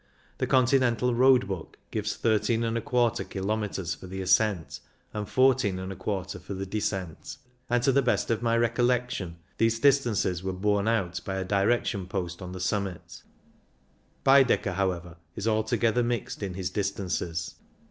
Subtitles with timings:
[0.39, 4.79] The Con tinental Road Book gives 13J kilometres for the ascent
[5.13, 7.37] and 14J for the descent,
[7.69, 11.45] and, to the best of my recollection, these dis tances were borne out by a
[11.45, 13.21] direction post on the summit.
[14.23, 17.53] Baedeker, however, is altogether mixed in his distances.